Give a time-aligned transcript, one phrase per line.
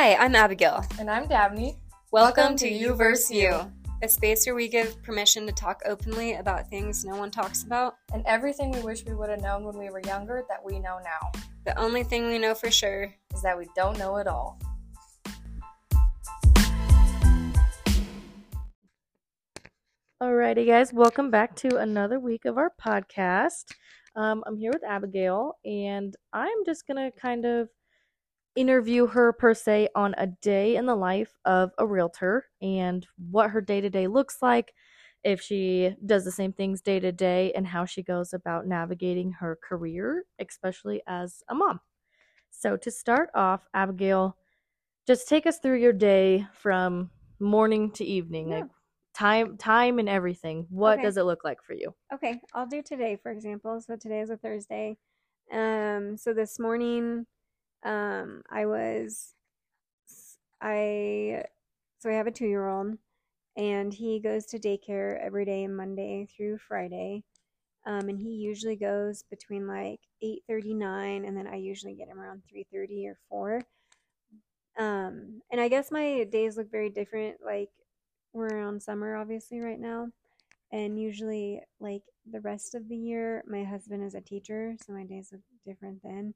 [0.00, 0.86] Hi, I'm Abigail.
[1.00, 1.76] And I'm Dabney.
[2.12, 3.32] Welcome, to You vs.
[3.32, 3.68] You,
[4.00, 7.96] a space where we give permission to talk openly about things no one talks about.
[8.12, 11.00] And everything we wish we would have known when we were younger that we know
[11.02, 14.60] now The only thing we know for sure is that we don't know it all.
[20.22, 23.64] Alrighty, guys, welcome back to another week of our podcast.
[24.14, 27.68] Um, I'm here with Abigail, and I'm just gonna kind of
[28.58, 33.50] interview her per se on a day in the life of a realtor and what
[33.50, 34.74] her day to day looks like,
[35.24, 39.32] if she does the same things day to day, and how she goes about navigating
[39.32, 41.80] her career, especially as a mom.
[42.50, 44.36] So, to start off, Abigail,
[45.06, 48.48] just take us through your day from morning to evening.
[48.48, 48.56] Yeah.
[48.56, 48.70] Like,
[49.14, 51.02] time time and everything what Okay.
[51.02, 53.80] does it look like for you Okay, I'll do today, for example.
[53.80, 54.96] So today is a Thursday.
[55.52, 57.26] Um, so this morning,
[57.84, 59.34] um, I was,
[60.60, 61.44] I,
[61.98, 62.98] so I have a two-year-old,
[63.56, 67.24] and he goes to daycare every day, Monday through Friday.
[67.86, 72.20] Um, and he usually goes between like eight thirty-nine, and then I usually get him
[72.20, 73.62] around three thirty or four.
[74.78, 77.38] Um, and I guess my days look very different.
[77.44, 77.70] Like
[78.32, 80.08] we're on summer, obviously, right now
[80.72, 85.04] and usually like the rest of the year my husband is a teacher so my
[85.04, 86.34] days look different then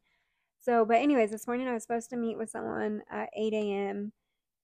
[0.63, 4.13] so but anyways this morning i was supposed to meet with someone at 8 a.m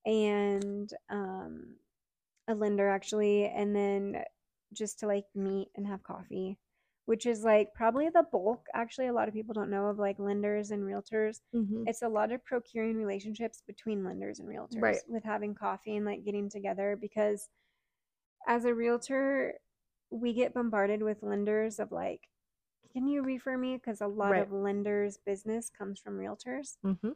[0.07, 1.75] and um
[2.49, 4.23] a lender actually and then
[4.73, 6.59] just to like meet and have coffee
[7.07, 10.19] which is like probably the bulk actually a lot of people don't know of like
[10.19, 11.85] lenders and realtors mm-hmm.
[11.87, 15.01] it's a lot of procuring relationships between lenders and realtors Right.
[15.09, 17.49] with having coffee and like getting together because
[18.47, 19.55] as a realtor
[20.11, 22.21] we get bombarded with lenders of like
[22.93, 23.77] can you refer me?
[23.77, 24.43] Because a lot Right.
[24.43, 26.77] of lenders business comes from realtors.
[26.85, 27.11] Mm-hmm.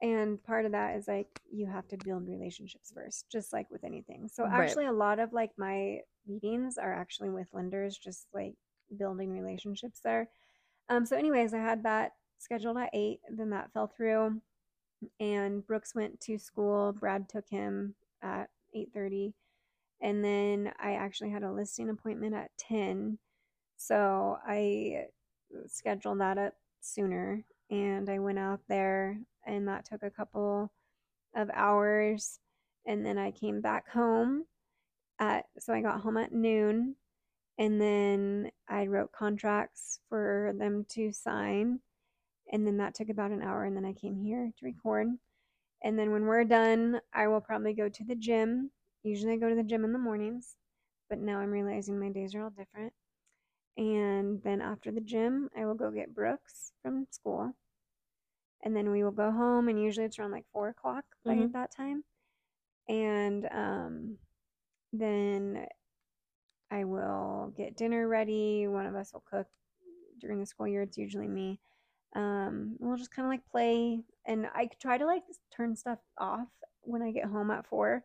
[0.00, 3.84] and part of that is like you have to build relationships first just like with
[3.84, 4.28] anything.
[4.28, 4.68] So Right.
[4.68, 8.54] actually a lot of like my meetings are actually with lenders just like
[8.98, 10.28] building relationships there.
[10.88, 14.40] Um so anyways i had that scheduled at eight then that fell through.
[15.20, 19.34] And brooks went to school brad took him at 8.30
[20.00, 23.18] and then i actually had a listing appointment at 10
[23.86, 25.04] so i
[25.66, 30.70] scheduled that up sooner and i went out there and that took a couple
[31.34, 32.38] of hours
[32.86, 34.44] and then i came back home
[35.18, 36.94] at so i got home at noon
[37.58, 41.80] and then i wrote contracts for them to sign
[42.52, 45.08] and then that took about an hour and then i came here to record.
[45.84, 48.70] And then when we're done i will probably go to the gym.
[49.02, 50.56] Usually i go to the gym in the mornings
[51.08, 52.92] but now i'm realizing my days are all different
[53.76, 57.54] and then after the gym i will go get brooks from school.
[58.64, 61.52] And then we will go home and usually it's around like four o'clock by Mhm.
[61.52, 62.04] that time.
[62.88, 64.18] And um
[64.92, 65.66] then
[66.70, 68.66] i will get dinner ready.
[68.66, 69.48] One of us will cook
[70.20, 70.82] during the school year.
[70.82, 71.58] It's usually me.
[72.14, 74.04] Um we'll just kind of like play.
[74.26, 75.24] And i try to like
[75.56, 76.48] turn stuff off
[76.82, 78.04] when i get home at four.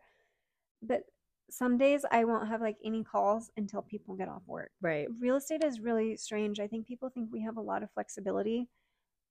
[0.82, 1.04] But
[1.50, 5.38] some days i won't have like any calls until people get off work right real
[5.38, 6.60] estate is really strange.
[6.60, 8.68] I think people think we have a lot of flexibility,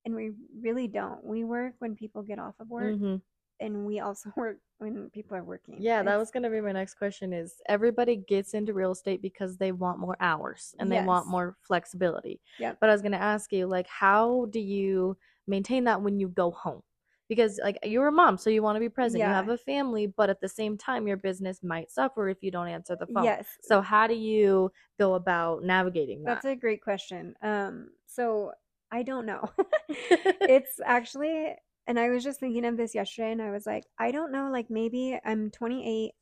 [0.04, 1.22] and we really don't.
[1.24, 3.16] We work when people get off of work, mm-hmm.
[3.60, 5.76] and we also work when people are working.
[5.80, 9.22] yeah that was going to be my next question is everybody gets into real estate
[9.22, 12.76] because they want more hours and they want more flexibility Yep.
[12.80, 15.16] but i was going to ask you like how do you
[15.46, 16.82] maintain that when you go home
[17.28, 20.06] because like you're a mom so you want to be present you have a family
[20.06, 23.24] but at the same time your business might suffer if you don't answer the phone
[23.24, 23.46] Yes.
[23.62, 27.34] so how do you go about navigating that That's a great question.
[27.42, 28.52] Um, so
[28.92, 29.50] I don't know.
[29.88, 31.54] it's actually,
[31.86, 34.48] and I was just thinking of this yesterday, and I was like, I don't know.
[34.50, 36.12] Like maybe I'm 28.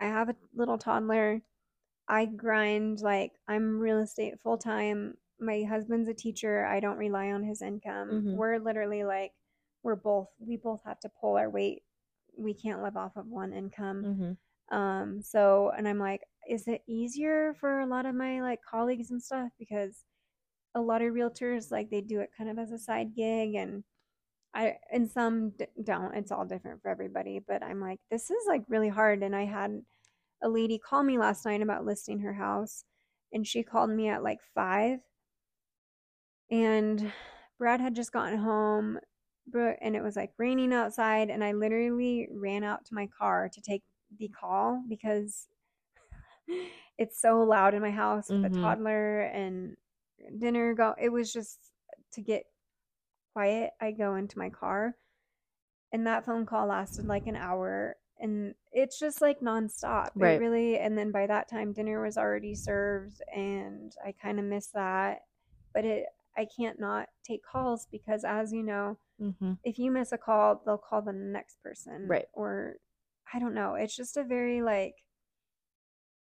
[0.00, 1.42] I have a little toddler.
[2.08, 3.00] I grind.
[3.00, 5.14] Like I'm real estate full time.
[5.40, 6.64] My husband's a teacher.
[6.66, 8.10] I don't rely on his income.
[8.10, 8.36] Mhm.
[8.36, 9.32] We're literally like,
[9.84, 10.28] we're both.
[10.40, 11.82] We both have to pull our weight.
[12.36, 14.02] We can't live off of one income.
[14.04, 14.32] mm-hmm.
[14.76, 19.10] Um, so, and I'm like, is it easier for a lot of my like colleagues
[19.10, 19.50] and stuff?
[19.58, 20.04] Because
[20.74, 23.84] a lot of realtors, like, they do it kind of as a side gig, and
[24.54, 26.14] I, and some d- don't.
[26.14, 27.40] It's all different for everybody.
[27.46, 29.22] But I'm like, this is like really hard.
[29.22, 29.82] And I had
[30.42, 32.84] a lady call me last night about listing her house,
[33.32, 34.98] and she called me at like five.
[36.50, 37.12] And
[37.58, 38.98] Brad had just gotten home,
[39.52, 43.60] and it was like raining outside, and I literally ran out to my car to
[43.60, 43.82] take
[44.18, 45.48] the call because
[46.98, 48.44] it's so loud in my house with Mhm.
[48.44, 49.76] a toddler and
[50.38, 51.72] dinner go it was just
[52.12, 52.44] to get
[53.32, 54.96] quiet i go into my car
[55.92, 60.10] and that phone call lasted like an hour and it's just like nonstop.
[60.20, 60.36] It Right.
[60.36, 64.68] really and then by that time dinner was already served and I kind of miss
[64.68, 65.22] that.
[65.72, 66.06] But it
[66.36, 69.52] I can't not take calls because as you know, Mm-hmm.
[69.62, 72.06] if you miss a call, they'll call the next person.
[72.08, 72.26] Right.
[72.32, 72.74] Or
[73.32, 73.74] I don't know.
[73.76, 74.94] It's just a very like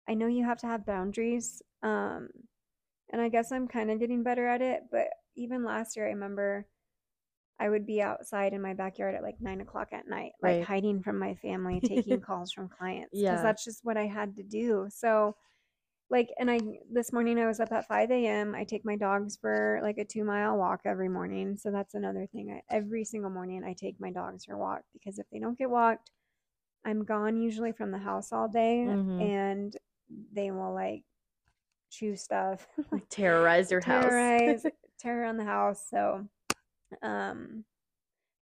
[0.08, 1.62] I know you have to have boundaries.
[1.84, 2.30] Um
[3.12, 6.10] and I guess I'm kind of getting better at it, but even last year I
[6.12, 6.68] remember
[7.60, 10.64] I would be outside in my backyard at like nine o'clock at night, like Right.
[10.64, 13.10] hiding from my family, taking calls from clients.
[13.14, 13.42] Because Yeah.
[13.42, 14.88] that's just what I had to do.
[14.92, 15.36] So
[16.09, 16.59] like and I
[16.92, 18.56] this morning I was up at 5 a.m.
[18.56, 21.57] I take my dogs for like a two mile walk every morning.
[21.57, 22.51] So that's another thing.
[22.51, 25.57] I, every single morning I take my dogs for a walk because if they don't
[25.57, 26.12] get walked,
[26.86, 29.21] I'm gone usually from the house all day Mhm.
[29.21, 29.77] and
[30.33, 31.04] they will like
[31.89, 34.04] chew stuff, like, Terrorize your house.
[34.04, 34.65] terrorize,
[35.00, 35.86] terror on the house.
[35.89, 36.27] So,
[37.01, 37.65] um,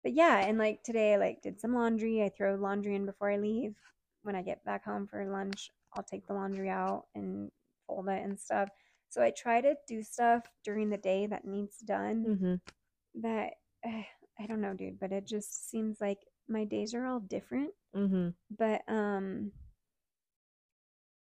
[0.04, 2.22] but yeah, and like today, I like did some laundry.
[2.24, 3.76] I throw laundry in before I leave.
[4.22, 7.50] When I get back home for lunch, I'll take the laundry out and
[7.88, 8.70] fold it and stuff.
[9.10, 12.26] So I try to do stuff during the day that needs done.
[12.28, 13.22] mm-hmm.
[13.22, 13.52] That
[13.84, 14.04] eh,
[14.40, 16.20] I don't know, dude, but it just seems like
[16.50, 17.72] my days are all different.
[17.96, 18.30] Mm-hmm.
[18.58, 19.52] But um,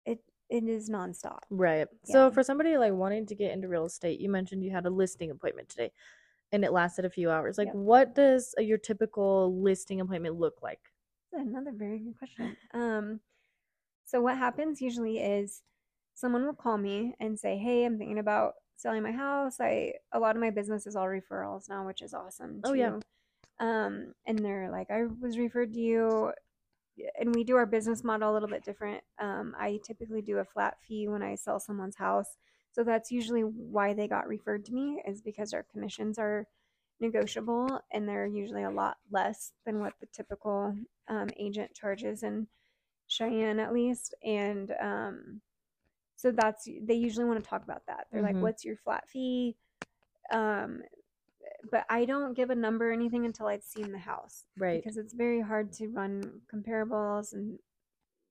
[0.04, 0.18] it
[0.48, 1.40] it is nonstop.
[1.50, 1.86] Right.
[2.04, 4.90] So for somebody like wanting to get into real estate, you mentioned you had a
[4.90, 5.92] listing appointment today
[6.50, 7.58] and it lasted a few hours.
[7.58, 7.74] Like Yep.
[7.74, 10.80] what does uh, your typical listing appointment look like?
[11.32, 12.56] Another very good question.
[12.72, 13.20] Um,
[14.08, 15.62] so what happens usually is
[16.14, 19.60] someone will call me and say, "Hey, I'm thinking about selling my house.
[19.60, 22.98] I a lot of my business is all referrals now, which is awesome Oh, yeah.
[23.60, 26.32] Um, and they're like, "I was referred to you."
[27.20, 29.04] And we do our business model a little bit different.
[29.18, 32.38] Um, I typically do a flat fee when I sell someone's house.
[32.72, 36.46] So that's usually why they got referred to me is because our commissions are
[37.00, 40.74] negotiable and they're usually a lot less than what the typical
[41.08, 42.48] um, agent charges in
[43.08, 44.14] Cheyenne at least.
[44.22, 45.40] And um,
[46.16, 48.06] so that's they usually want to talk about that.
[48.10, 48.34] They're Mhm.
[48.34, 49.56] like, "What's your flat fee?"
[50.30, 50.82] Um,
[51.70, 54.82] but I don't give a number or anything until I've seen the house Right.
[54.82, 57.58] because it's very hard to run comparables and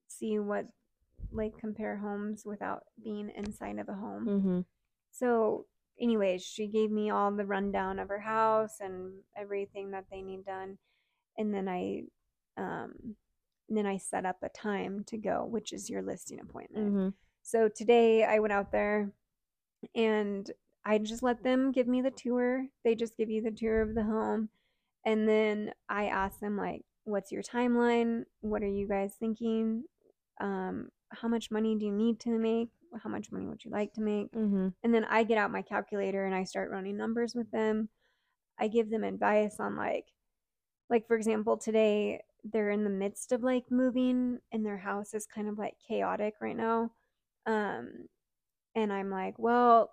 [0.08, 0.68] see what
[1.32, 4.26] like compare homes without being inside of a home.
[4.26, 4.62] Mm-hmm.
[5.12, 5.66] So,
[6.00, 10.46] anyways, she gave me all the rundown of her house and everything that they need
[10.46, 10.78] done,
[11.38, 12.04] and then I,
[12.56, 13.16] um,
[13.70, 16.88] then I set up a time to go, which is your listing appointment.
[16.88, 17.10] Mm-hmm.
[17.44, 19.12] So today I went out there,
[19.96, 20.50] and
[20.86, 22.66] I just let them give me the tour.
[22.84, 24.50] They just give you the tour of the home,
[25.06, 28.24] and then I ask them like, "What's your timeline?
[28.42, 29.84] What are you guys thinking?
[30.40, 32.70] Um, how much money do you need to make?
[33.04, 34.70] How much money would you like to make?" Mm-hmm.
[34.84, 37.90] And then I get out my calculator and I start running numbers with them.
[38.60, 40.06] I give them advice on like
[40.90, 45.26] like for example, today they're in the midst of like moving and their house is
[45.26, 46.92] kind of like chaotic right now.
[47.46, 48.08] Um
[48.76, 49.90] and I'm like, well,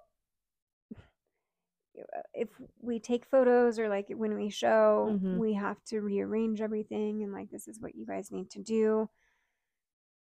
[2.34, 2.48] if
[2.80, 5.38] we take photos or like when we show, Mhm.
[5.38, 9.08] we have to rearrange everything and like this is what you guys need to do.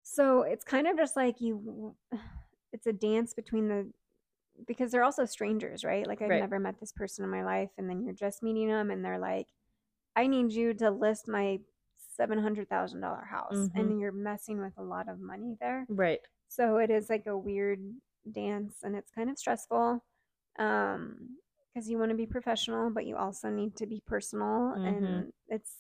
[0.04, 1.96] So it's kind of just like you
[2.74, 3.92] it's a dance between the
[4.68, 6.06] because they're also strangers, right?
[6.08, 6.40] Like I've Right.
[6.42, 9.20] never met this person in my life and then you're just meeting them and they're
[9.20, 9.48] like
[10.16, 11.60] I need you to list my
[12.20, 13.76] $700,000 house Mhm.
[13.76, 15.86] and you're messing with a lot of money there.
[15.90, 16.22] Right.
[16.48, 17.80] So it is like a weird
[18.30, 20.04] dance and it's kind of stressful.
[20.58, 21.38] Um
[21.74, 24.88] because you want to be professional, but you also need to be personal Mhm.
[24.88, 25.78] and it's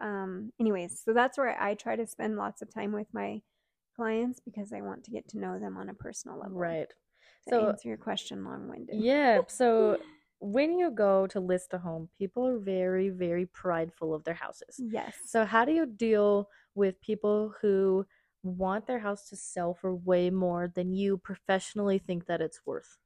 [0.00, 3.40] um anyways, so that's where I try to spend lots of time with my
[3.94, 6.58] clients because I want to get to know them on a personal level.
[6.58, 6.88] Right.
[7.48, 8.96] To So- answer your question long-winded.
[9.00, 9.42] Yeah.
[9.48, 9.98] So
[10.38, 14.78] when you go to list a home, people are very, very prideful of their houses.
[14.78, 15.14] Yes.
[15.26, 18.06] So how do you deal with people who
[18.42, 22.98] want their house to sell for way more than you professionally think that it's worth?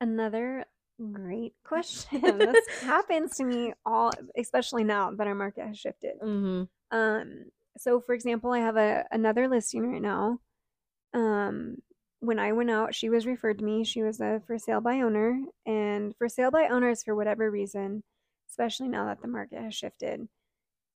[0.00, 0.64] Another
[1.12, 2.20] great question.
[2.38, 6.20] this happens to me all especially now that our market has shifted.
[6.22, 6.64] Mm-hmm.
[6.96, 7.44] Um,
[7.78, 10.40] so for example, I have a another listing right now.
[11.14, 11.76] Um,
[12.22, 13.82] when I went out, she was referred to me.
[13.84, 18.04] She was a for sale by owner, and for sale by owners, for whatever reason,
[18.48, 20.28] especially now that the market has shifted,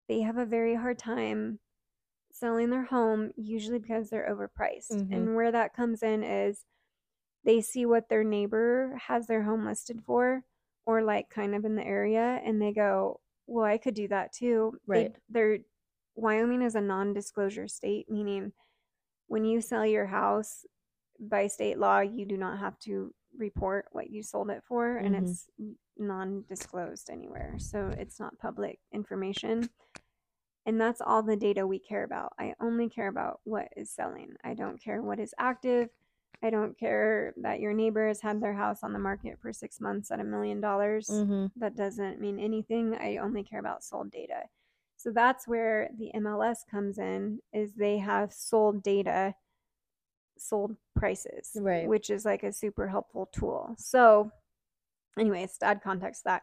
[0.09, 1.59] they have a very hard time
[2.33, 4.93] selling their home, usually because they're overpriced.
[4.93, 5.13] Mhm.
[5.13, 6.65] And where that comes in is
[7.43, 10.45] they see what their neighbor has their home listed for,
[10.85, 14.33] or like kind of in the area, and they go, "Well, I could do that
[14.33, 15.17] too." They- Right.
[15.29, 15.59] they're
[16.15, 18.53] Wyoming is a non-disclosure state, meaning
[19.27, 20.65] when you sell your house
[21.21, 25.15] by state law, you do not have to report what you sold it for, and
[25.15, 25.23] Mhm.
[25.23, 25.51] it's
[25.97, 29.69] non-disclosed anywhere, so it's not public information.
[30.65, 32.33] And that's all the data we care about.
[32.39, 34.37] I only care about what is selling.
[34.43, 35.91] I don't care what is active.
[36.43, 40.11] I don't care that your neighbors had their house on the market for six months
[40.11, 41.09] at a million dollars.
[41.09, 41.53] Mhm.
[41.57, 42.95] That doesn't mean anything.
[42.95, 44.49] I only care about sold data.
[44.97, 49.35] So that's where the MLS comes in is they have sold data,
[50.39, 51.87] sold prices, Right.
[51.89, 53.75] which is like a super helpful tool.
[53.79, 54.31] So
[55.19, 56.43] anyways, to add context to that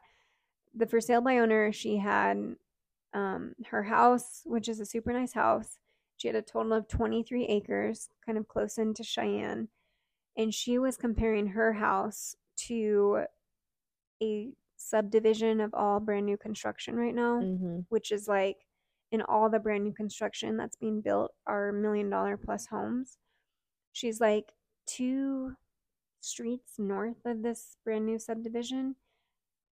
[0.75, 2.55] the for sale by owner, she had
[3.13, 5.77] um, her house, which is a super nice house.
[6.17, 9.67] She had a total of 23 acres, kind of close into Cheyenne.
[10.35, 12.35] And she was comparing her house
[12.67, 13.25] to
[14.21, 17.85] a subdivision of all brand new construction right now, Mhm.
[17.89, 18.65] which is like
[19.11, 23.19] in all the brand new construction that's being built are million dollar plus homes.
[23.93, 24.51] She's like
[24.87, 25.53] two
[26.19, 28.95] streets north of this brand new subdivision,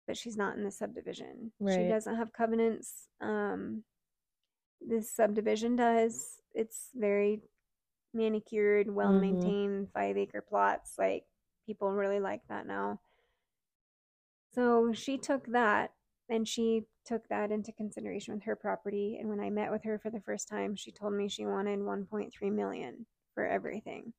[0.07, 1.53] but she's not in the subdivision.
[1.83, 3.09] She doesn't have covenants.
[3.21, 3.85] Um,
[4.81, 6.37] this subdivision does.
[6.55, 7.43] It's very
[8.15, 10.95] manicured, well maintained, five acre plots.
[10.99, 11.25] Like
[11.67, 13.01] people really like that now.
[14.55, 15.93] So she took that
[16.31, 19.19] and she took that into consideration with her property.
[19.21, 21.81] And when I met with her for the first time, she told me she wanted
[21.81, 24.15] 1.3 million for everything.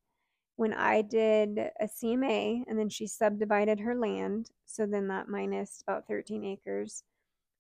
[0.55, 5.81] When I did a CMA and then she subdivided her land, so then that minus
[5.85, 7.03] about 13 acres.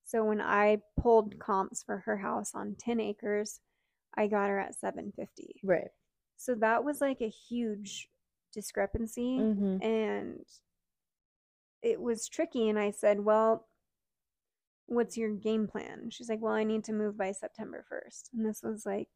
[0.05, 3.59] So when I pulled comps for her house on 10 acres,
[4.15, 5.59] I got her at 750.
[5.63, 5.89] Right.
[6.37, 8.07] So that was like a huge
[8.53, 9.83] discrepancy Mhm.
[9.83, 10.45] and
[11.83, 13.67] it was tricky and i said well
[14.87, 18.45] what's your game plan she's like well i need to move by september 1st and
[18.45, 19.09] this was like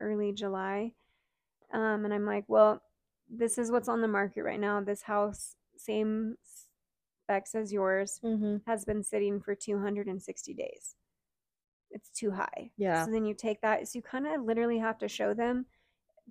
[0.00, 0.92] early july
[1.72, 2.82] um, and i'm like well
[3.28, 6.36] this is what's on the market right now this house same
[7.24, 8.60] specs as yours Mhm.
[8.66, 10.96] has been sitting for 260 days
[11.90, 13.04] it's too high Yeah.
[13.04, 15.66] so then you take that so you kind of literally have to show them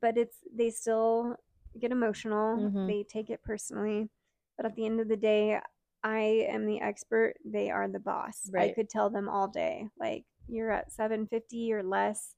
[0.01, 1.35] but it's they still
[1.79, 2.87] get emotional Mhm.
[2.87, 4.09] they take it personally
[4.57, 5.59] but at the end of the day
[6.03, 6.19] i
[6.49, 8.71] am the expert they are the boss Right.
[8.71, 12.35] i could tell them all day like you're at 750 or less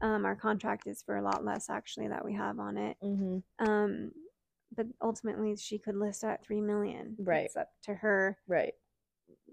[0.00, 3.42] um, our contract is for a lot less actually that we have on it Mhm.
[3.58, 4.12] um,
[4.76, 7.44] but ultimately she could list at 3 million Right.
[7.46, 8.74] it's up to her Right.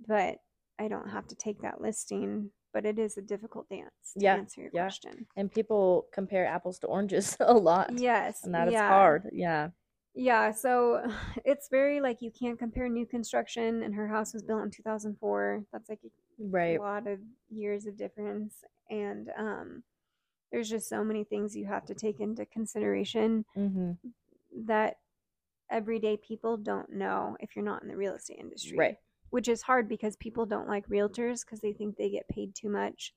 [0.08, 0.40] but
[0.80, 4.36] i don't have to take that listing but it is a difficult dance to Yeah,
[4.36, 4.84] answer your yeah.
[4.84, 7.90] question And people compare apples to oranges a lot.
[7.98, 8.88] yes And that is yeah.
[8.90, 9.30] hard.
[9.32, 9.70] Yeah.
[10.14, 11.02] Yeah, so
[11.46, 15.64] it's very like you can't compare new construction, and her house was built in 2004.
[15.72, 16.80] That's like a Right.
[16.82, 19.84] lot of years of difference, and um,
[20.56, 23.98] there's just so many things you have to take into consideration Mhm.
[24.68, 25.00] that
[25.70, 28.78] everyday people don't know if you're not in the real estate industry.
[28.78, 28.98] Right.
[29.32, 32.70] Which is hard because people don't like realtors because they think they get paid too
[32.70, 33.14] much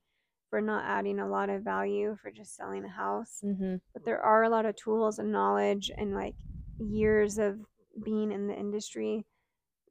[0.49, 3.79] for not adding a lot of value for just selling a house Mhm.
[3.93, 6.35] but there are a lot of tools and knowledge and like
[6.77, 7.65] years of
[8.03, 9.25] being in the industry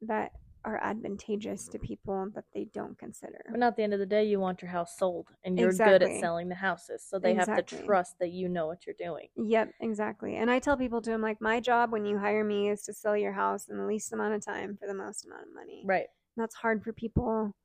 [0.01, 0.33] that
[0.65, 3.41] are advantageous to people that they don't consider.
[3.49, 6.03] But at the end of the day, you want your house sold, and you're good
[6.03, 7.79] at selling the houses, so they have Exactly.
[7.79, 9.27] to trust that you know what you're doing.
[9.35, 10.35] Yep, exactly.
[10.35, 12.93] And I tell people to, I'm like, my job when you hire me is to
[12.93, 15.83] sell your house in the least amount of time for the most amount of money.
[15.85, 16.07] Right.
[16.35, 17.55] That's hard for people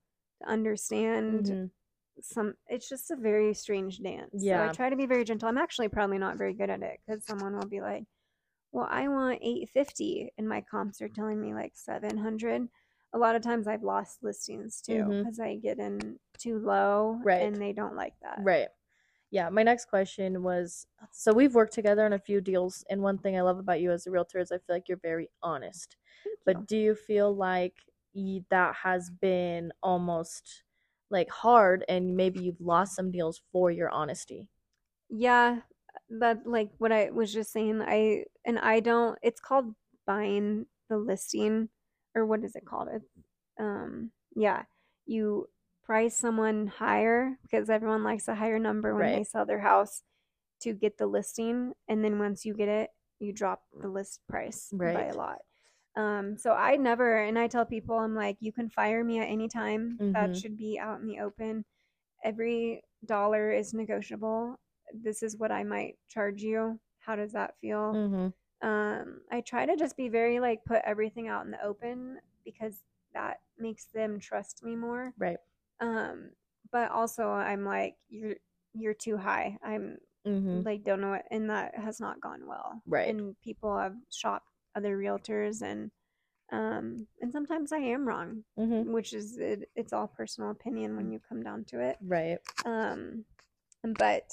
[0.42, 1.46] to understand.
[1.46, 1.70] Mhm.
[2.20, 4.30] Some, it's just a very strange dance.
[4.34, 4.62] So Yeah.
[4.70, 5.48] I try to be very gentle.
[5.48, 8.04] I'm actually probably not very good at it because someone will be like,
[8.70, 12.68] well, I want 850 and my comps are telling me like 700.
[13.14, 15.18] A lot of times I've lost listings too mm-hmm.
[15.22, 17.42] because I get in too low Right.
[17.42, 18.38] and they don't like that.
[18.42, 18.68] Right.
[19.30, 19.48] Yeah.
[19.48, 23.36] My next question was so we've worked together on a few deals, and one thing
[23.36, 25.96] I love about you as a realtor is I feel like you're very honest.
[26.24, 26.66] Thank But you.
[26.66, 27.74] do you feel like
[28.50, 30.62] that has been almost
[31.10, 34.48] like hard, and maybe you've lost some deals for your honesty?
[35.08, 35.60] Yeah,
[36.10, 37.82] that like what I was just saying.
[37.82, 39.18] I and I don't.
[39.22, 39.74] It's called
[40.06, 41.70] buying the listing,
[42.14, 42.88] or what is it called?
[42.92, 43.08] It's
[43.58, 44.64] um yeah.
[45.06, 45.48] You
[45.84, 50.02] price someone higher because everyone likes a higher number when they sell their house
[50.60, 54.68] to get the listing, and then once you get it, you drop the list price
[54.94, 55.38] by a lot.
[55.96, 59.28] Um, so I never, and I tell people, I'm like, you can fire me at
[59.28, 59.98] any time.
[60.12, 60.40] That Mhm.
[60.40, 61.64] should be out in the open.
[62.24, 64.58] Every dollar is negotiable.
[64.92, 66.80] This is what I might charge you.
[66.98, 67.92] How does that feel?
[67.92, 68.28] Mm-hmm.
[68.64, 72.82] Um, I try to just be very like put everything out in the open because
[73.12, 75.12] that makes them trust me more.
[75.18, 75.36] Right.
[75.80, 76.30] Um,
[76.72, 78.36] but also I'm like, you're
[78.74, 79.58] you're too high.
[79.62, 80.62] I'm Mm-hmm.
[80.62, 83.08] like don't know what and that has not gone well Right.
[83.08, 85.90] and people have shopped other realtors and
[86.52, 88.92] Um, and sometimes I am wrong, Mm-hmm.
[88.92, 91.98] which is it, it's all personal opinion when you come down to it.
[92.00, 92.38] Right.
[92.64, 93.24] Um,
[93.98, 94.32] but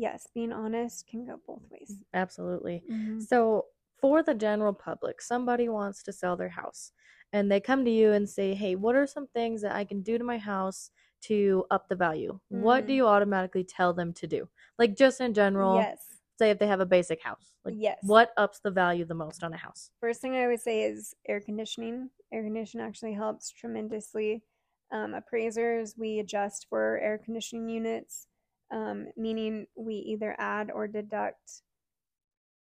[0.00, 1.98] yes, being honest can go both ways.
[2.14, 2.82] Absolutely.
[2.90, 3.20] Mhm.
[3.22, 3.66] So,
[4.00, 6.92] for the general public, somebody wants to sell their house
[7.32, 10.00] and they come to you and say, Hey, what are some things that I can
[10.02, 10.90] do to my house
[11.22, 12.40] to up the value?
[12.48, 12.96] What do Mhm.
[12.96, 14.48] you automatically tell them to do?
[14.78, 16.20] Like, just in general, Yes.
[16.38, 17.98] say if they have a basic house, like, Yes.
[18.02, 19.90] what ups the value the most on a house?
[20.00, 22.10] First thing I would say is air conditioning.
[22.32, 24.42] Air conditioning actually helps tremendously.
[24.90, 28.26] Um, appraisers, we adjust for air conditioning units,
[28.70, 31.62] um, meaning we either add or deduct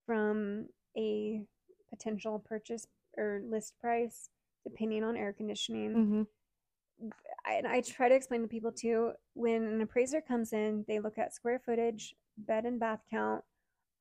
[0.06, 1.42] from a
[1.90, 4.30] potential purchase or list price
[4.64, 5.94] depending on air conditioning.
[5.94, 7.10] Mm-hmm.
[7.46, 11.00] I, and I try to explain to people too when an appraiser comes in, they
[11.00, 13.44] look at square footage, bed and bath count,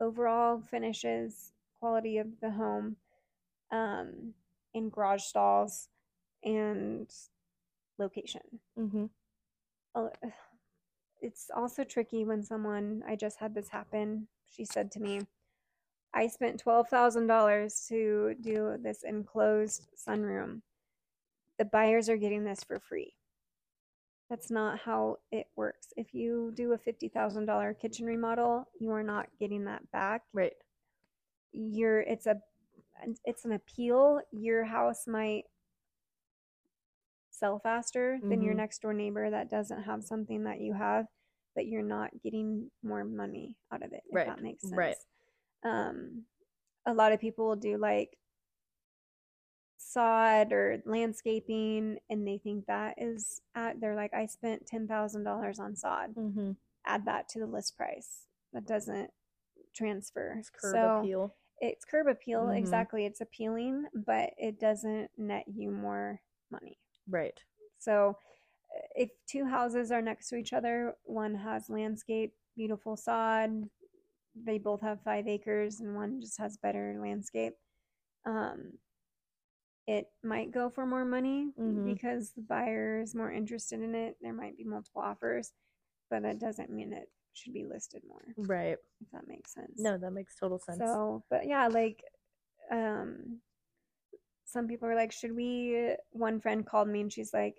[0.01, 2.97] overall finishes, quality of the home,
[3.73, 4.35] um,
[4.75, 5.89] and garage stalls,
[6.43, 7.13] and
[7.99, 8.43] location.
[8.79, 9.07] Mm-hmm.
[11.25, 14.29] It's also tricky when someone, I just had this happen.
[14.45, 15.23] She said to me,
[16.13, 20.61] I spent $12,000 to do this enclosed sunroom.
[21.59, 23.15] The buyers are getting this for free.
[24.29, 25.95] That's not how it works.
[25.97, 30.23] If you do a $50,000 kitchen remodel, you are not getting that back.
[30.35, 30.53] Right.
[31.53, 32.37] You're it's a
[33.25, 34.21] it's an appeal.
[34.33, 35.45] Your house might
[37.35, 38.59] sell faster than your Mhm.
[38.59, 41.09] next door neighbor that doesn't have something that you have,
[41.57, 44.05] but you're not getting more money out of it.
[44.07, 44.73] If Right, that makes sense.
[44.73, 44.97] right.
[45.65, 46.27] Um,
[46.87, 48.19] a lot of people will do like
[49.77, 53.81] sod or landscaping, and they think that is at.
[53.81, 56.15] They're like, I spent ten thousand dollars on sod.
[56.15, 56.53] Mm-hmm.
[56.87, 58.27] Add that to the list price.
[58.53, 59.13] That doesn't
[59.73, 60.37] transfer.
[60.39, 61.37] It's curb so appeal.
[61.61, 62.57] it's curb appeal Mhm.
[62.57, 63.07] exactly.
[63.07, 66.79] It's appealing, but it doesn't net you more money.
[67.09, 67.39] Right.
[67.79, 68.17] So
[68.77, 73.69] uh, if two houses are next to each other, one has landscape, beautiful sod,
[74.35, 77.55] they both have five acres, and one just has better landscape.
[78.27, 78.79] Um,
[79.87, 81.85] it might go for more money Mhm.
[81.85, 84.17] because the buyer is more interested in it.
[84.21, 85.53] There might be multiple offers,
[86.11, 88.79] but that doesn't mean it should be listed more, Right.
[89.01, 89.79] if that makes sense.
[89.79, 90.79] No, that makes total sense.
[90.79, 92.03] So, but yeah, like,
[92.71, 93.43] um,
[94.55, 95.95] some people are like, should we?
[96.13, 97.57] One friend called me and she's like,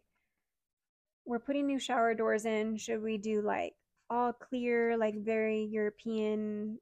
[1.25, 2.77] we're putting new shower doors in.
[2.77, 3.73] Should we do like
[4.09, 6.79] all clear, like very European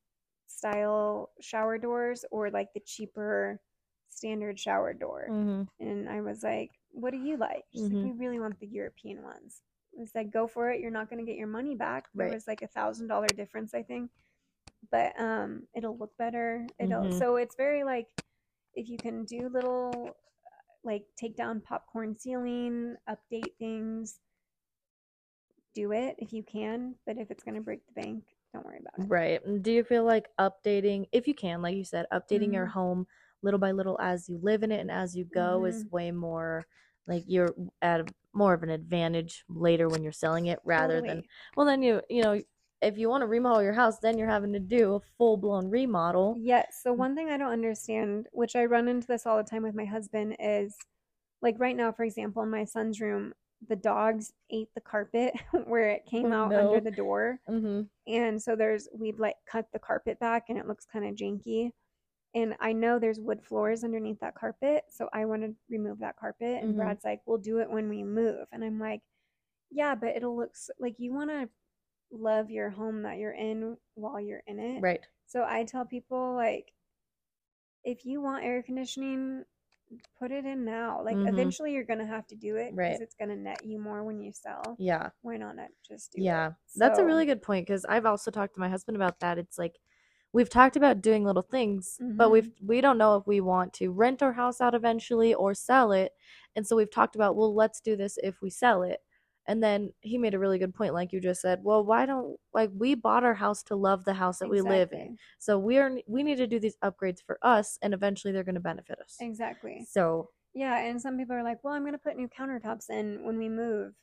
[0.48, 3.60] style shower doors or like the cheaper
[4.10, 5.28] standard shower door?
[5.32, 5.64] mm-hmm.
[5.80, 7.64] And I was like, what do you like?
[7.74, 9.62] She's like, we really want the European ones.
[9.98, 10.80] I was like, go for it.
[10.80, 12.06] You're not going to get your money back.
[12.14, 12.34] There Right.
[12.36, 14.12] was like a thousand dollar difference, I think.
[14.92, 16.68] But um, it'll look better.
[16.78, 17.18] It'll Mhm.
[17.18, 18.08] so it's very like
[18.76, 20.16] if you can do little
[20.84, 24.20] like take down popcorn ceiling, update things,
[25.74, 26.96] do it if you can.
[27.06, 29.10] But if it's going to break the bank, don't worry about it.
[29.10, 29.42] Right.
[29.64, 32.72] Do you feel like updating, if you can, like you said, updating your Mhm.
[32.72, 33.08] home
[33.42, 35.96] little by little as you live in it and as you go is Mm-hmm.
[35.96, 36.66] way more
[37.08, 41.24] like you're at a, more of an advantage later when you're selling it rather than
[41.56, 42.42] well then you you know
[42.84, 45.70] if you want to remodel your house then you're having to do a full blown
[45.70, 46.36] remodel.
[46.40, 46.80] Yes.
[46.84, 49.76] So one thing I don't understand, which I run into this all the time with
[49.76, 50.76] my husband, is
[51.42, 53.34] like right now, for example, in my son's room,
[53.68, 55.34] the dogs ate the carpet
[55.66, 56.60] where it came Oh, out no.
[56.74, 57.40] under the door.
[57.50, 57.88] Mhm.
[58.08, 61.72] And so there's we've like cut the carpet back and it looks kind of janky.
[62.36, 66.18] And I know there's wood floors underneath that carpet, so I want to remove that
[66.18, 66.64] carpet.
[66.64, 66.78] And Mhm.
[66.78, 69.02] Brad's like, "We'll do it when we move." And I'm like,
[69.72, 71.50] "Yeah, but it'll look like you want to
[72.14, 75.02] love your home that you're in while you're in it." Right.
[75.28, 76.72] So I tell people like
[77.84, 79.44] if you want air conditioning,
[80.18, 81.02] put it in now.
[81.04, 81.30] Like Mhm.
[81.30, 83.02] eventually you're gonna have to do it because Right.
[83.02, 84.76] it's gonna net you more when you sell.
[84.80, 85.10] Yeah.
[85.22, 86.24] Why not not just do it?
[86.24, 86.54] Yeah.
[86.76, 89.38] That's a really good point because I've also talked to my husband about that.
[89.38, 89.80] It's like
[90.32, 93.92] we've talked about doing little things, but we've we don't know if we want to
[93.92, 96.14] rent our house out eventually or sell it.
[96.56, 99.02] And so we've talked about, well, let's do this if we sell it.
[99.46, 101.60] And then he made a really good point, like you just said.
[101.64, 104.92] Well, why don't like we bought our house to love the house that we live
[104.94, 108.56] in, so we're we need to do these upgrades for us, and eventually they're going
[108.56, 109.18] to benefit us.
[109.20, 109.86] Exactly.
[109.90, 113.38] So Yeah, and some people are like, "Well, I'm gonna put new countertops in when
[113.38, 113.96] we move,"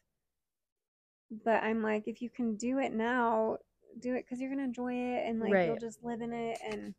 [1.45, 3.59] but I'm like, if you can do it now,
[3.99, 6.59] do it because you're gonna enjoy it and like you'll just live in it.
[6.65, 6.95] And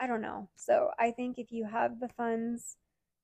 [0.00, 0.48] I don't know.
[0.56, 2.76] So I think if you have the funds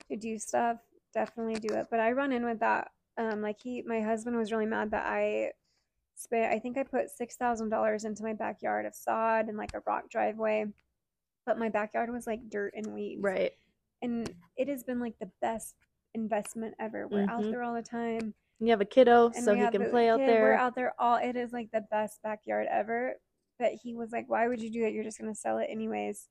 [0.09, 0.77] to do stuff,
[1.13, 1.87] definitely do it.
[1.91, 2.91] But I run in with that.
[3.19, 5.51] Um, like he, my husband was really mad that I
[6.15, 6.53] spent.
[6.53, 9.81] I think I put six thousand dollars into my backyard of sod and like a
[9.85, 10.65] rock driveway,
[11.45, 13.51] but my backyard was like dirt and weeds right,
[14.01, 15.75] and it has been like the best
[16.13, 17.07] investment ever.
[17.09, 17.51] We're out Mhm.
[17.51, 18.33] there all the time.
[18.61, 20.41] You have a kiddo, and so he can play out there.
[20.41, 21.17] We're out there all.
[21.17, 23.15] It is like the best backyard ever.
[23.57, 24.93] But he was like, "Why would you do that?
[24.93, 26.29] You're just gonna sell it anyways,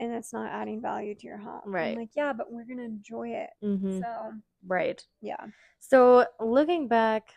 [0.00, 1.92] and it's not adding value to your home." Right.
[1.94, 4.34] I'm like, "Yeah, but we're gonna enjoy it." hmm So
[4.66, 5.06] Right.
[5.20, 5.46] yeah,
[5.80, 7.36] So looking back,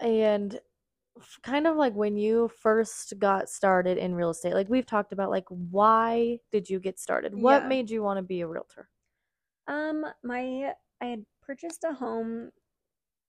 [0.00, 0.58] and
[1.42, 5.30] kind of like when you first got started in real estate, like we've talked about,
[5.30, 7.34] like why did you get started?
[7.34, 7.66] What Yeah.
[7.66, 8.90] made you want to be a realtor?
[9.66, 12.50] um, my I had purchased a home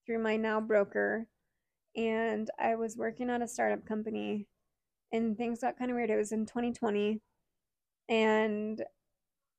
[0.06, 1.28] through my now broker,
[1.96, 4.48] and I was working at a startup company,
[5.14, 6.12] and things got kind of weird.
[6.12, 7.22] It was in 2020,
[8.10, 8.84] and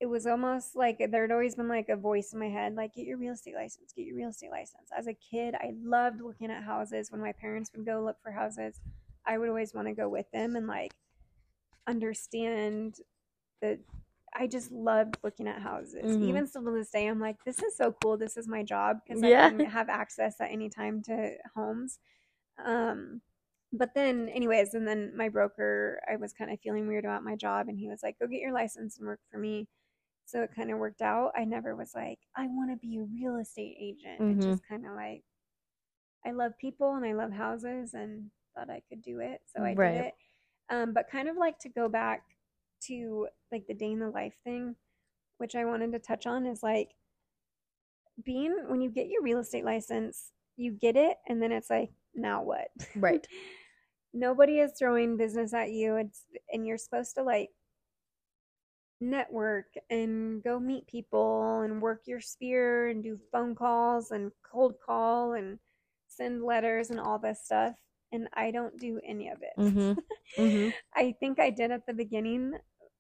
[0.00, 2.94] it was almost like there had always been like a voice in my head, like,
[2.94, 4.90] get your real estate license, get your real estate license.
[4.96, 7.10] As a kid, I loved looking at houses.
[7.10, 8.80] When my parents would go look for houses,
[9.26, 10.92] I would always want to go with them and like
[11.86, 12.96] understand
[13.60, 13.78] the.
[14.36, 16.16] I just loved looking at houses.
[16.16, 16.28] Mhm.
[16.28, 18.16] Even still to this day, I'm like, this is so cool.
[18.16, 19.46] This is my job because Yeah.
[19.46, 22.00] I can have access at any time to homes.
[22.58, 23.22] Um,
[23.74, 27.36] but then, anyways, and then my broker, I was kind of feeling weird about my
[27.36, 29.68] job, and he was like, "Go get your license and work for me."
[30.26, 31.32] So it kind of worked out.
[31.36, 34.28] I never was like, "I want to be a real estate agent." Mhm.
[34.28, 35.24] It just kind of like,
[36.24, 39.74] I love people and I love houses, and thought I could do it, so I
[39.74, 39.76] Right.
[39.76, 40.14] did it.
[40.70, 42.36] Um, but kind of like to go back
[42.82, 44.76] to like the day in the life thing,
[45.38, 46.96] which I wanted to touch on is like
[48.22, 51.90] being when you get your real estate license, you get it, and then it's like,
[52.14, 52.68] now what?
[52.94, 53.26] Right.
[54.14, 55.96] Nobody is throwing business at you.
[55.96, 57.50] It's and you're supposed to like
[59.00, 64.74] network and go meet people and work your sphere and do phone calls and cold
[64.84, 65.58] call and
[66.08, 67.74] send letters and all this stuff.
[68.12, 69.60] And I don't do any of it.
[69.60, 69.98] Mm-hmm.
[70.36, 70.70] Mm-hmm.
[70.96, 72.54] I think I did at the beginning,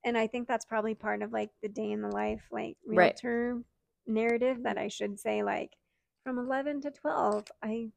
[0.04, 2.96] and I think that's probably part of like the day in the life, like Right.
[3.20, 3.60] realtor
[4.06, 5.70] narrative that I should say like
[6.22, 7.88] from 11 to 12, I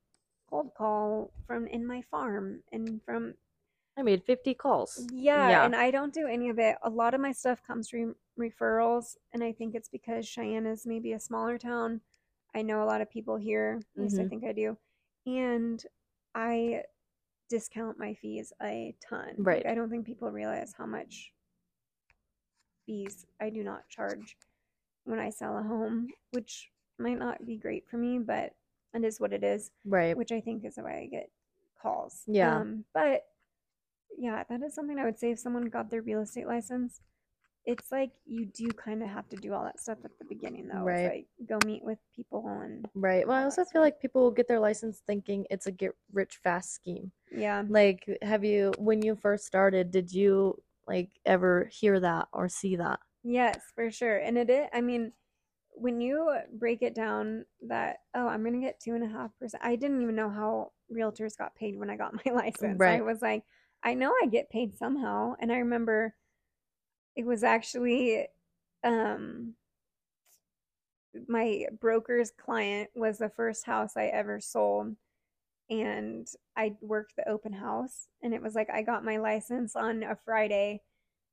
[0.50, 3.36] cold call from in my farm and from
[3.98, 5.08] I made 50 calls.
[5.12, 5.66] yeah, Yeah.
[5.66, 6.78] and I don't do any of it.
[6.84, 10.86] A lot of my stuff comes from referrals, and I think it's because Cheyenne is
[10.86, 12.02] maybe a smaller town.
[12.54, 14.30] I know a lot of people here, at least I Mhm.
[14.30, 14.78] think I do,
[15.26, 15.84] and
[16.36, 16.84] I
[17.50, 19.30] discount my fees a ton.
[19.38, 19.66] Like, Right.
[19.66, 21.34] I don't think people realize how much
[22.86, 24.38] fees I do not charge
[25.06, 28.56] when I sell a home, which might not be great for me, but
[28.93, 30.15] it is what it is Right.
[30.17, 31.30] which I think is why I get
[31.82, 32.23] calls.
[32.28, 32.58] Yeah.
[32.58, 33.26] Um, but
[34.17, 37.02] yeah, that is something I would say if someone got their real estate license.
[37.65, 40.69] It's like you do kind of have to do all that stuff at the beginning,
[40.69, 40.84] though.
[40.84, 41.00] Right.
[41.00, 43.28] It's like go meet with people and Right.
[43.28, 46.39] Well, I also feel like people will get their license thinking it's a get rich
[46.41, 47.12] fast scheme.
[47.30, 52.47] yeah, Like, have you, when you first started, did you like ever hear that or
[52.47, 53.02] see that?
[53.23, 54.15] yes, for sure.
[54.17, 54.69] And it is.
[54.73, 55.12] I mean,
[55.80, 59.63] when you break it down, that oh, I'm gonna get two and a half percent.
[59.63, 62.80] I didn't even know how realtors got paid when I got my license.
[62.80, 63.00] right.
[63.00, 63.44] I was like,
[63.84, 66.16] I know I get paid somehow, and I remember
[67.16, 68.28] it was actually
[68.84, 69.56] um
[71.28, 74.96] my broker's client was the first house I ever sold
[75.70, 80.04] and I worked the open house and it was like I got my license on
[80.04, 80.82] a Friday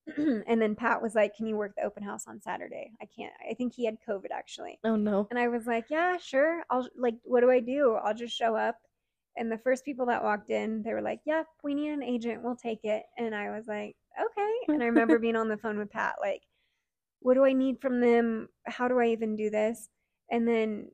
[0.16, 2.92] and then Pat was like can you work the open house on Saturday?
[3.00, 4.78] I can't I think he had covid actually.
[4.84, 5.26] Oh, no.
[5.30, 6.62] and I was like yeah sure.
[6.70, 7.94] I'll like what do I do?
[7.94, 8.76] I'll just show up.
[9.36, 12.42] And the first people that walked in they were like yep we need an agent.
[12.42, 13.04] We'll take it.
[13.18, 14.52] And I was like okay.
[14.68, 16.42] And I remember being on the phone with Pat like
[17.24, 18.48] what do I need from them?
[18.66, 19.88] How do I even do this?
[20.30, 20.88] And then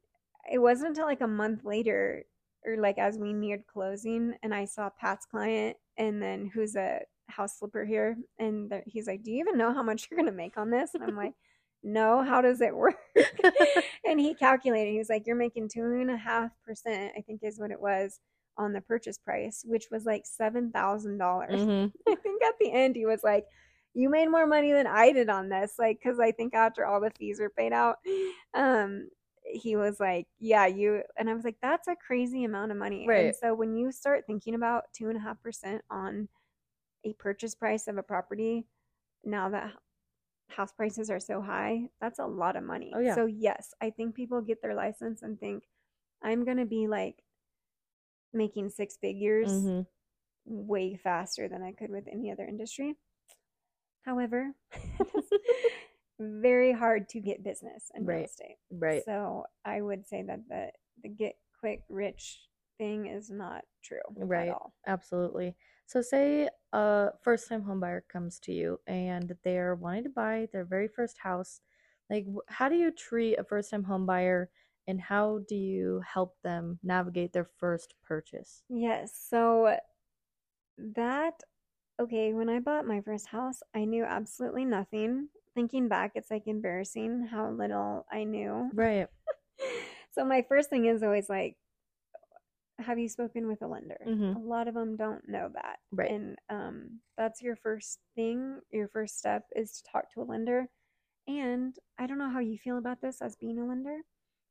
[0.50, 2.24] it wasn't until like a month later,
[2.64, 7.00] or like as we neared closing, and I saw Pat's client, and then who's a
[7.30, 10.58] house slipper here, and he's like, "Do you even know how much you're gonna make
[10.58, 11.34] on this?" And I'm like,
[11.82, 12.96] "No, how does it work?"
[14.04, 14.92] and he calculated.
[14.92, 17.80] He was like, "You're making two and a half percent, I think is what it
[17.80, 18.20] was."
[18.58, 21.66] On the purchase price, which was like seven thousand dollars.
[21.66, 23.46] hmm I think at the end he was like,
[23.94, 27.00] "You made more money than I did on this." Like, because I think after all
[27.00, 27.96] the fees were paid out,
[28.54, 29.08] um,
[29.44, 33.08] he was like, "Yeah, you." And I was like, "That's a crazy amount of money."
[33.08, 33.16] Right.
[33.16, 36.28] And so when you start thinking about two and a half percent on
[37.04, 38.66] a purchase price of a property,
[39.24, 39.72] now that
[40.48, 42.92] house prices are so high, that's a lot of money.
[42.94, 43.14] Oh, yeah.
[43.14, 45.64] So yes, I think people get their license and think,
[46.22, 47.22] "I'm gonna be like."
[48.32, 49.80] making six figures hmm
[50.44, 52.96] way faster than I could with any other industry.
[54.02, 54.52] However,
[55.00, 55.28] it's
[56.20, 58.56] very hard to get business in real estate.
[58.70, 59.02] Right.
[59.04, 60.70] So I would say that the
[61.02, 62.40] the get quick rich
[62.78, 64.48] thing is not true Right.
[64.48, 64.74] at all.
[64.86, 65.56] Absolutely.
[65.90, 70.64] So, say a first time homebuyer comes to you and they're wanting to buy their
[70.64, 71.62] very first house.
[72.08, 74.46] Like, how do you treat a first time homebuyer
[74.86, 78.62] and how do you help them navigate their first purchase?
[78.68, 79.10] Yes.
[79.28, 79.78] So
[80.78, 81.40] that,
[81.98, 85.30] okay, when I bought my first house, I knew absolutely nothing.
[85.56, 88.70] Thinking back, it's like embarrassing how little I knew.
[88.72, 89.08] Right.
[90.12, 91.56] So my first thing is always like,
[92.80, 93.98] have you spoken with a lender?
[94.06, 94.36] Mhm.
[94.36, 95.78] A lot of them don't know that.
[95.92, 96.10] Right.
[96.10, 98.60] And um, that's your first thing.
[98.70, 100.68] Your first step is to talk to a lender.
[101.28, 103.98] And I don't know how you feel about this as being a lender,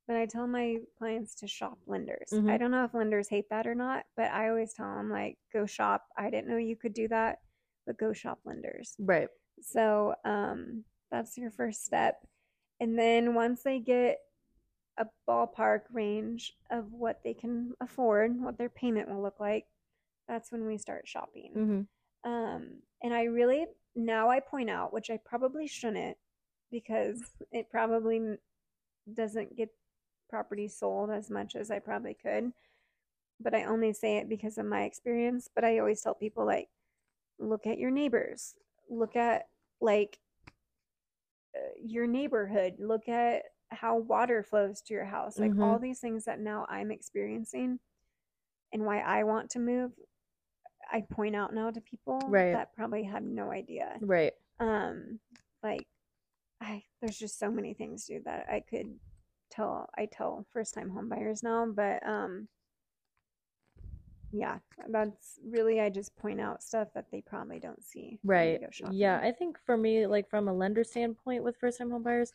[0.08, 2.30] but I tell my clients to shop lenders.
[2.32, 2.60] I Mhm.
[2.60, 5.65] don't know if lenders hate that or not, but I always tell them, like, go
[5.65, 6.08] shop.
[6.18, 7.39] I didn't know you could do that,
[7.86, 8.96] but go shop lenders.
[9.00, 9.30] Right.
[9.62, 12.26] So um, that's your first step.
[12.80, 14.20] And then once they get
[15.00, 19.66] a ballpark range of what they can afford, what their payment will look like,
[20.28, 21.52] that's when we start shopping.
[22.24, 26.18] hmm Um, and I really, now I point out, which I probably shouldn't
[26.70, 28.36] because it probably
[29.12, 29.70] doesn't get
[30.30, 32.52] property sold as much as I probably could.
[33.40, 35.50] But I only say it because of my experience.
[35.56, 36.68] But I always tell people, like,
[37.40, 38.54] look at your neighbors,
[38.90, 39.48] look at,
[39.80, 40.20] like,
[41.56, 45.64] uh, your neighborhood, look at how water flows to your house, like Mhm.
[45.64, 47.80] all these things that now I'm experiencing
[48.74, 49.94] and why I want to move.
[50.92, 52.52] I point out now to people Right.
[52.54, 53.98] that probably have no idea.
[54.02, 54.34] Right.
[54.60, 55.20] Um,
[55.62, 55.88] like
[56.62, 59.00] I there's just so many things, dude, that I could
[59.50, 62.48] tell I tell first time homebuyers now, but um
[64.32, 68.62] yeah, that's really I just point out stuff that they probably don't see Right.
[68.92, 72.34] Yeah, I think for me, like from a lender standpoint with first time homebuyers,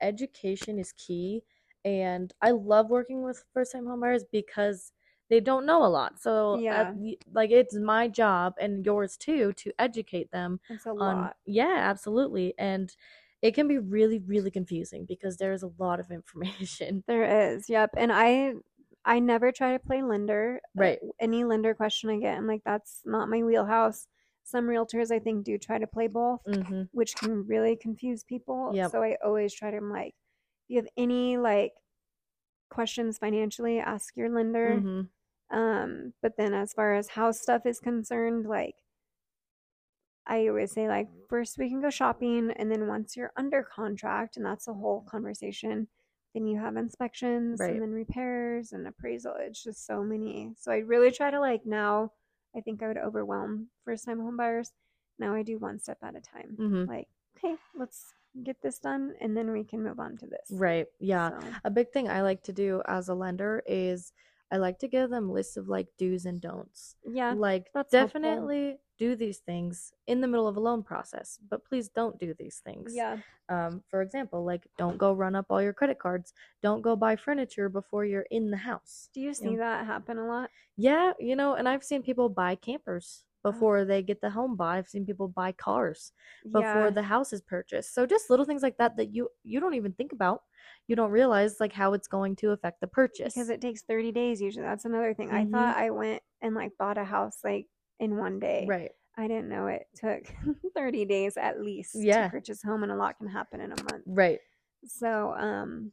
[0.00, 1.42] education is key.
[1.84, 4.92] And I love working with first time homebuyers because
[5.30, 6.20] they don't know a lot.
[6.20, 6.92] So, uh, Yeah.
[6.92, 11.36] y- like, it's my job and yours too to educate them It's a on, lot.
[11.46, 12.54] yeah, absolutely.
[12.58, 12.94] And
[13.42, 17.04] it can be really, really confusing because there's a lot of information.
[17.06, 17.90] There is, yep.
[17.96, 18.54] And I
[19.04, 20.60] I never try to play lender.
[20.78, 20.98] Uh, Right.
[21.20, 24.06] Any lender question I get, I'm like, that's not my wheelhouse.
[24.48, 28.72] Some realtors I think do try to play both, hmm which can really confuse people.
[28.74, 28.90] Yep.
[28.90, 31.72] So I always try to I'm like, if you have any like
[32.70, 34.78] questions financially, ask your lender.
[34.80, 35.02] hmm
[35.50, 38.76] Um, but then as far as house stuff is concerned, like
[40.26, 44.36] I always say like first we can go shopping and then once you're under contract
[44.36, 45.88] and that's a whole conversation,
[46.34, 47.72] then you have inspections Right.
[47.72, 49.34] and then repairs and appraisal.
[49.38, 50.52] It's just so many.
[50.56, 52.12] So I really try to like now
[52.56, 54.70] I think I would overwhelm first time homebuyers.
[55.18, 56.54] Now I do one step at a time.
[56.56, 58.12] hmm Like, okay, let's
[58.44, 60.50] get this done and then we can move on to this.
[60.50, 60.86] Right.
[61.00, 61.30] Yeah.
[61.40, 64.12] So, A big thing I like to do as a lender is
[64.50, 66.96] I like to give them lists of like do's and don'ts.
[67.04, 67.32] yeah.
[67.34, 68.20] Like that's helpful.
[68.20, 72.34] definitely do these things in the middle of a loan process, but please don't do
[72.38, 72.92] these things.
[72.96, 73.18] Yeah.
[73.48, 76.32] Um, for example, like don't go run up all your credit cards.
[76.62, 79.08] Don't go buy furniture before you're in the house.
[79.14, 79.58] Do you see Yeah.
[79.58, 80.50] that happen a lot?
[80.76, 83.24] Yeah, you know, and I've seen people buy campers.
[83.50, 84.78] Before they get the home buy.
[84.78, 86.12] I've seen people buy cars
[86.44, 86.90] before yeah.
[86.90, 87.94] the house is purchased.
[87.94, 90.42] So just little things like that that you you don't even think about.
[90.88, 93.34] You don't realize like how it's going to affect the purchase.
[93.34, 95.52] because it takes 30 days usually that's another thing i Mhm.
[95.52, 97.66] thought i went and like bought a house like
[98.00, 98.90] in one day right.
[99.16, 100.22] i didn't know it took
[100.74, 102.24] 30 days at least Yeah.
[102.24, 104.40] to purchase home and a lot can happen in a month Right.
[104.86, 105.92] so um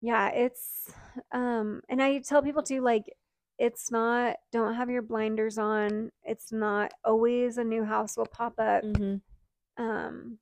[0.00, 0.90] yeah it's
[1.32, 3.04] um and i tell people too like
[3.58, 8.54] it's not don't have your blinders on it's not always a new house will pop
[8.58, 9.16] up hmm
[9.78, 10.38] um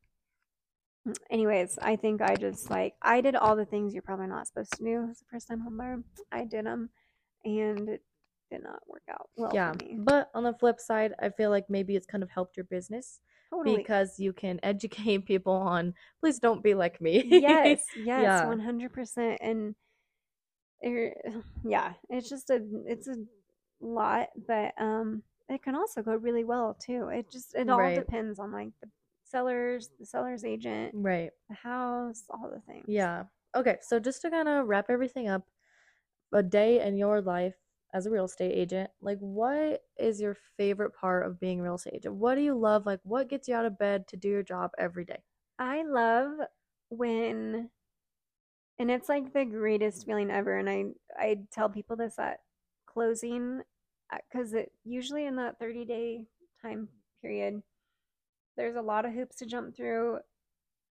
[1.30, 4.72] anyways i think i just like i did all the things you're probably not supposed
[4.76, 6.90] to do as a first time homebuyer i did them
[7.44, 8.02] and it
[8.50, 9.72] did not work out well yeah.
[9.72, 12.56] for me But on the flip side, I feel like maybe it's kind of helped
[12.56, 17.24] your business totally because you can educate people on please don't be like me.
[17.24, 18.44] yes yes Yeah.
[18.44, 19.74] 100% and
[21.64, 23.16] yeah it's just a it's a
[23.80, 27.94] lot but um it can also go really well too it just it all Right.
[27.94, 28.88] depends on like the
[29.24, 31.30] sellers the seller's agent right.
[31.48, 33.24] the house all the things Yeah.
[33.56, 35.48] Okay, so just to kind of wrap everything up,
[36.32, 37.56] a day in your life
[37.94, 41.74] as a real estate agent, like what is your favorite part of being a real
[41.76, 42.14] estate agent?
[42.16, 42.86] What do you love?
[42.86, 45.24] Like what gets you out of bed to do your job every day?
[45.60, 46.40] I love
[46.88, 47.70] when
[48.80, 52.40] and it's like the greatest feeling ever and I I tell people this at
[52.86, 53.62] closing
[54.32, 56.26] cuz it usually in that 30 day
[56.62, 56.88] time
[57.22, 57.62] period
[58.56, 60.18] there's a lot of hoops to jump through.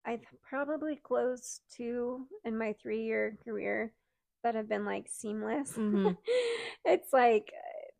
[0.04, 3.92] I've probably closed two in my 3 year career
[4.42, 5.72] that have been like seamless.
[5.76, 6.16] Mhm.
[6.84, 7.52] it's like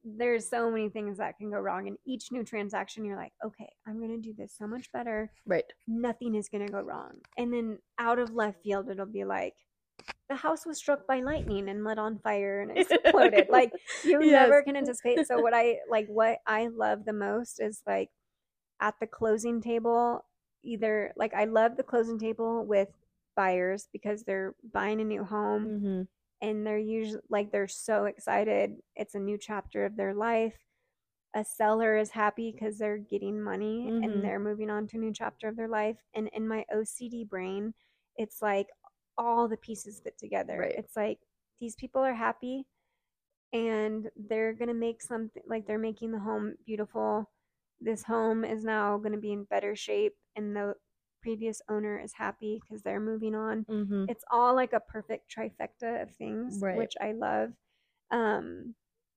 [0.02, 1.86] there's so many things that can go wrong.
[1.86, 5.30] And each new transaction, you're like, okay, I'm going to do this so much better.
[5.44, 5.70] Right.
[5.86, 7.20] Nothing is going to go wrong.
[7.36, 9.54] And then out of left field, it'll be like,
[10.28, 13.48] the house was struck by lightning and lit on fire and exploded.
[13.50, 14.30] like you Yes.
[14.30, 15.26] never can anticipate.
[15.26, 18.10] So what I like, what I love the most is like
[18.80, 20.24] at the closing table,
[20.64, 22.88] either like I love the closing table with
[23.36, 26.02] buyers because they're buying a new home Mm-hmm.
[26.42, 30.54] and they're usually like they're so excited it's a new chapter of their life
[31.34, 34.02] a seller is happy because they're getting money Mhm.
[34.04, 37.28] and they're moving on to a new chapter of their life and in my ocd
[37.28, 37.72] brain
[38.16, 38.68] it's like
[39.20, 40.74] all the pieces fit together Right.
[40.76, 41.18] it's like
[41.60, 42.66] these people are happy
[43.52, 47.28] and they're gonna make something like they're making the home beautiful
[47.80, 50.74] this home is now going to be in better shape and the
[51.22, 54.04] previous owner is happy because they're moving on Mm-hmm.
[54.08, 56.76] it's all like a perfect trifecta of things Right.
[56.76, 57.50] which i love
[58.10, 58.74] um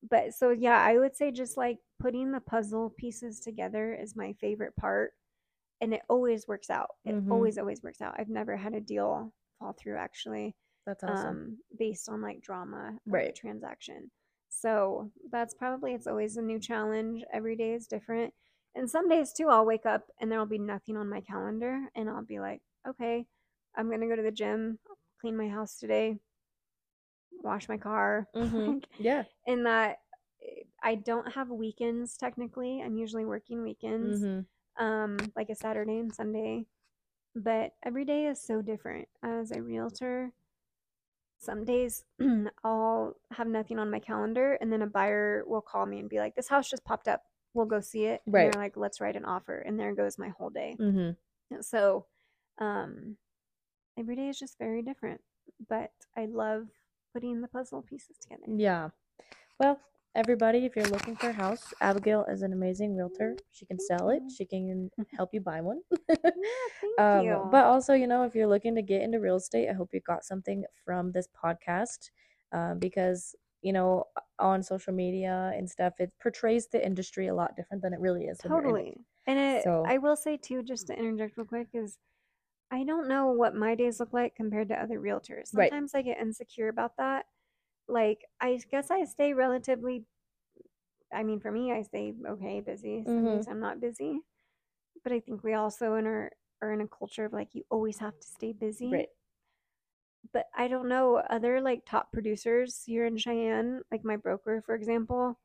[0.09, 4.33] but so yeah i would say just like putting the puzzle pieces together is my
[4.39, 5.11] favorite part
[5.81, 7.31] and it always works out it Mhm.
[7.31, 11.37] always always works out i've never had a deal fall through actually That's awesome.
[11.37, 13.35] um based on like drama Right.
[13.35, 14.11] transaction
[14.49, 18.33] so that's probably it's always a new challenge every day is different
[18.75, 22.09] and some days too i'll wake up and there'll be nothing on my calendar and
[22.09, 23.25] i'll be like okay
[23.77, 24.79] i'm gonna go to the gym
[25.21, 26.17] clean my house today
[27.43, 28.83] wash my car Mhm.
[28.99, 29.23] Yeah.
[29.47, 29.97] and that
[30.43, 34.83] eh, i don't have weekends technically i'm usually working weekends Mm-hmm.
[34.83, 36.65] um like a saturday and sunday
[37.35, 40.31] but every day is so different as a realtor
[41.39, 42.05] some days
[42.63, 46.19] i'll have nothing on my calendar and then a buyer will call me and be
[46.19, 48.51] like this house just popped up we'll go see it and Right.
[48.51, 51.61] they're like let's write an offer and there goes my whole day Mm-hmm.
[51.61, 52.05] so
[52.59, 53.17] um
[53.97, 55.21] every day is just very different
[55.67, 56.67] but i love
[57.13, 58.89] putting the puzzle pieces together Yeah.
[59.59, 59.79] Well,
[60.15, 63.35] everybody, if you're looking for a house, Abigail is an amazing realtor.
[63.51, 64.21] She can sell it.
[64.35, 65.81] She can help you buy one.
[66.09, 66.15] yeah
[66.81, 69.69] thank um, you but also, you know, if you're looking to get into real estate,
[69.69, 72.09] I hope you got something from this podcast
[72.51, 74.05] um, because, you know,
[74.39, 78.25] on social media and stuff, it portrays the industry a lot different than it really
[78.25, 78.39] is.
[78.43, 78.69] when you're in it.
[78.69, 79.05] Totally.
[79.25, 81.97] And it, So- I will say too, just to interject real quick, is
[82.71, 85.49] I don't know what my days look like compared to other realtors.
[85.53, 85.69] Right.
[85.69, 87.25] Sometimes I get insecure about that.
[87.87, 90.05] Like, I guess I stay relatively,
[91.13, 93.03] I mean, for me, I stay okay, busy.
[93.05, 93.37] Some Mhm.
[93.37, 94.21] days I'm not busy.
[95.03, 97.99] But I think we also in our, are in a culture of like, you always
[97.99, 98.89] have to stay busy.
[98.91, 99.09] Right.
[100.31, 104.73] But I don't know, other like top producers here in Cheyenne, like my broker, for
[104.75, 105.39] example,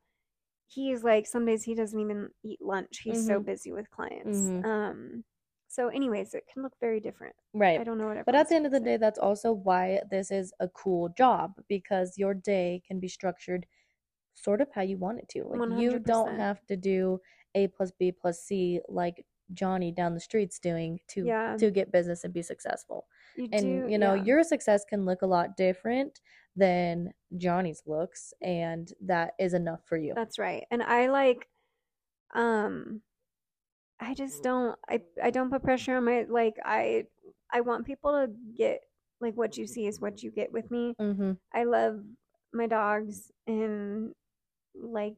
[0.69, 3.01] he's like some days he doesn't even eat lunch.
[3.01, 3.45] He's so Mhm.
[3.47, 4.53] busy with clients.
[4.53, 4.65] Mhm.
[4.65, 5.25] Um
[5.69, 7.35] so anyways, it can look very different.
[7.53, 7.79] Right.
[7.81, 10.31] I don't know what But at the end of the day, that's also why this
[10.31, 13.67] is a cool job because your day can be structured
[14.35, 15.45] sort of how you want it to.
[15.45, 17.21] Like you don't have to do
[17.55, 21.57] A plus B plus C like Johnny down the streets doing to Yeah.
[21.59, 23.07] to get business and be successful.
[23.37, 24.25] you And do, you know, yeah.
[24.25, 26.21] your success can look a lot different
[26.57, 30.13] than Johnny's looks and that is enough for you.
[30.15, 30.67] That's right.
[30.71, 31.49] And I like
[32.35, 33.03] um
[34.01, 37.05] I just don't I I don't put pressure on my like I
[37.53, 38.81] I want people to get
[39.21, 40.95] like what you see is what you get with me.
[41.01, 41.37] Mhm.
[41.53, 42.01] I love
[42.53, 44.13] my dogs and
[44.75, 45.17] like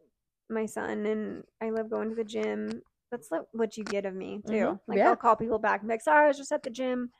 [0.49, 2.83] my son and I love going to the gym.
[3.11, 4.53] That's like what you get of me too.
[4.53, 4.81] Mhm.
[4.88, 5.09] Like Yeah.
[5.11, 7.11] I'll call people back and be like, sorry, I was just at the gym.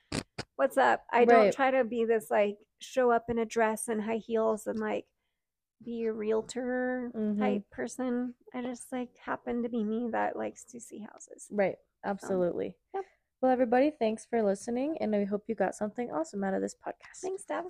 [0.57, 1.05] What's up?
[1.13, 1.29] I Right.
[1.29, 4.79] don't try to be this like show up in a dress and high heels and
[4.79, 5.07] like
[5.83, 7.39] be a realtor Mhm.
[7.39, 8.35] type person.
[8.53, 11.49] I just like happen to be me that likes to see houses.
[11.51, 11.77] Right.
[12.05, 12.77] Absolutely.
[12.95, 13.05] yep.
[13.41, 16.75] Well, everybody, thanks for listening and I hope you got something awesome out of this
[16.75, 17.21] podcast.
[17.23, 17.65] Thanks, Dav.